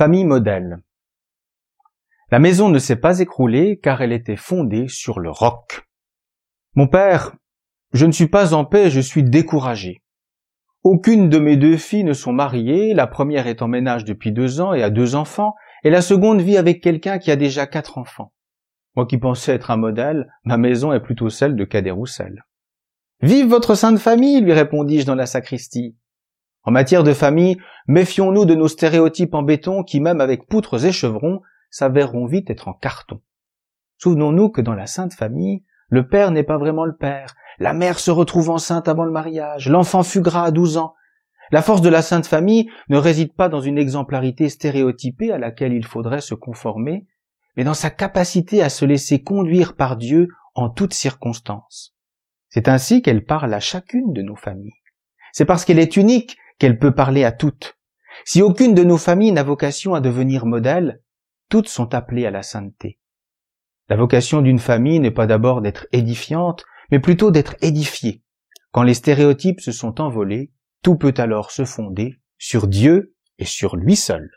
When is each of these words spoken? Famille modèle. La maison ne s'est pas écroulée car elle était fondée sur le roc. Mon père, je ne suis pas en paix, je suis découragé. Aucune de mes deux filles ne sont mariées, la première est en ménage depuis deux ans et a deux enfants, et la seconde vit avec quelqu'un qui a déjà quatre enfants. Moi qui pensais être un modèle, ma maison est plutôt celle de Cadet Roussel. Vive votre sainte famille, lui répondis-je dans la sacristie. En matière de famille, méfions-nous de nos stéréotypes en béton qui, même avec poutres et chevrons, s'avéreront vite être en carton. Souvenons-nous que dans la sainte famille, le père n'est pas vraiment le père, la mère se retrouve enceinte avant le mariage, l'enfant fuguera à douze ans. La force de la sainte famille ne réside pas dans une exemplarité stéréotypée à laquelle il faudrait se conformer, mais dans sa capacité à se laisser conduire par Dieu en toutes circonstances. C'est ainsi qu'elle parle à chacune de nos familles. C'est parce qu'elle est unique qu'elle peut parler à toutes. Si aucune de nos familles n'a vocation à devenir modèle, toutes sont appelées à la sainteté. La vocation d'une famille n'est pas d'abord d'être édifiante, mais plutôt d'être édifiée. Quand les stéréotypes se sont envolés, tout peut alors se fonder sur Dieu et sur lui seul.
Famille 0.00 0.24
modèle. 0.24 0.78
La 2.30 2.38
maison 2.38 2.70
ne 2.70 2.78
s'est 2.78 2.96
pas 2.96 3.18
écroulée 3.18 3.78
car 3.82 4.00
elle 4.00 4.14
était 4.14 4.34
fondée 4.34 4.88
sur 4.88 5.20
le 5.20 5.30
roc. 5.30 5.86
Mon 6.74 6.88
père, 6.88 7.36
je 7.92 8.06
ne 8.06 8.12
suis 8.12 8.28
pas 8.28 8.54
en 8.54 8.64
paix, 8.64 8.88
je 8.88 9.00
suis 9.00 9.22
découragé. 9.22 10.00
Aucune 10.84 11.28
de 11.28 11.38
mes 11.38 11.58
deux 11.58 11.76
filles 11.76 12.04
ne 12.04 12.14
sont 12.14 12.32
mariées, 12.32 12.94
la 12.94 13.06
première 13.06 13.46
est 13.46 13.60
en 13.60 13.68
ménage 13.68 14.06
depuis 14.06 14.32
deux 14.32 14.62
ans 14.62 14.72
et 14.72 14.82
a 14.82 14.88
deux 14.88 15.16
enfants, 15.16 15.54
et 15.84 15.90
la 15.90 16.00
seconde 16.00 16.40
vit 16.40 16.56
avec 16.56 16.82
quelqu'un 16.82 17.18
qui 17.18 17.30
a 17.30 17.36
déjà 17.36 17.66
quatre 17.66 17.98
enfants. 17.98 18.32
Moi 18.96 19.04
qui 19.04 19.18
pensais 19.18 19.52
être 19.52 19.70
un 19.70 19.76
modèle, 19.76 20.32
ma 20.44 20.56
maison 20.56 20.94
est 20.94 21.00
plutôt 21.00 21.28
celle 21.28 21.56
de 21.56 21.64
Cadet 21.66 21.90
Roussel. 21.90 22.46
Vive 23.20 23.48
votre 23.48 23.74
sainte 23.74 23.98
famille, 23.98 24.40
lui 24.40 24.54
répondis-je 24.54 25.04
dans 25.04 25.14
la 25.14 25.26
sacristie. 25.26 25.94
En 26.62 26.72
matière 26.72 27.04
de 27.04 27.14
famille, 27.14 27.56
méfions-nous 27.88 28.44
de 28.44 28.54
nos 28.54 28.68
stéréotypes 28.68 29.34
en 29.34 29.42
béton 29.42 29.82
qui, 29.82 30.00
même 30.00 30.20
avec 30.20 30.46
poutres 30.46 30.84
et 30.84 30.92
chevrons, 30.92 31.40
s'avéreront 31.70 32.26
vite 32.26 32.50
être 32.50 32.68
en 32.68 32.74
carton. 32.74 33.20
Souvenons-nous 33.98 34.50
que 34.50 34.60
dans 34.60 34.74
la 34.74 34.86
sainte 34.86 35.14
famille, 35.14 35.64
le 35.88 36.06
père 36.06 36.30
n'est 36.30 36.44
pas 36.44 36.58
vraiment 36.58 36.84
le 36.84 36.96
père, 36.96 37.34
la 37.58 37.72
mère 37.72 37.98
se 37.98 38.10
retrouve 38.10 38.50
enceinte 38.50 38.88
avant 38.88 39.04
le 39.04 39.10
mariage, 39.10 39.68
l'enfant 39.68 40.02
fuguera 40.02 40.44
à 40.44 40.50
douze 40.50 40.76
ans. 40.76 40.94
La 41.50 41.62
force 41.62 41.80
de 41.80 41.88
la 41.88 42.02
sainte 42.02 42.26
famille 42.26 42.70
ne 42.88 42.96
réside 42.96 43.34
pas 43.34 43.48
dans 43.48 43.60
une 43.60 43.78
exemplarité 43.78 44.48
stéréotypée 44.48 45.32
à 45.32 45.38
laquelle 45.38 45.72
il 45.72 45.84
faudrait 45.84 46.20
se 46.20 46.34
conformer, 46.34 47.06
mais 47.56 47.64
dans 47.64 47.74
sa 47.74 47.90
capacité 47.90 48.62
à 48.62 48.68
se 48.68 48.84
laisser 48.84 49.22
conduire 49.22 49.74
par 49.74 49.96
Dieu 49.96 50.28
en 50.54 50.70
toutes 50.70 50.94
circonstances. 50.94 51.96
C'est 52.48 52.68
ainsi 52.68 53.02
qu'elle 53.02 53.24
parle 53.24 53.52
à 53.52 53.60
chacune 53.60 54.12
de 54.12 54.22
nos 54.22 54.36
familles. 54.36 54.72
C'est 55.32 55.44
parce 55.44 55.64
qu'elle 55.64 55.78
est 55.78 55.96
unique 55.96 56.36
qu'elle 56.60 56.78
peut 56.78 56.94
parler 56.94 57.24
à 57.24 57.32
toutes. 57.32 57.76
Si 58.24 58.42
aucune 58.42 58.74
de 58.74 58.84
nos 58.84 58.98
familles 58.98 59.32
n'a 59.32 59.42
vocation 59.42 59.94
à 59.94 60.00
devenir 60.00 60.46
modèle, 60.46 61.02
toutes 61.48 61.68
sont 61.68 61.94
appelées 61.94 62.26
à 62.26 62.30
la 62.30 62.42
sainteté. 62.42 63.00
La 63.88 63.96
vocation 63.96 64.42
d'une 64.42 64.60
famille 64.60 65.00
n'est 65.00 65.10
pas 65.10 65.26
d'abord 65.26 65.62
d'être 65.62 65.88
édifiante, 65.90 66.64
mais 66.92 67.00
plutôt 67.00 67.32
d'être 67.32 67.56
édifiée. 67.62 68.22
Quand 68.70 68.84
les 68.84 68.94
stéréotypes 68.94 69.60
se 69.60 69.72
sont 69.72 70.00
envolés, 70.00 70.52
tout 70.82 70.96
peut 70.96 71.14
alors 71.16 71.50
se 71.50 71.64
fonder 71.64 72.20
sur 72.38 72.68
Dieu 72.68 73.16
et 73.38 73.46
sur 73.46 73.74
lui 73.74 73.96
seul. 73.96 74.30